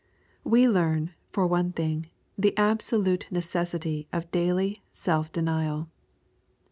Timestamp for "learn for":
0.67-1.45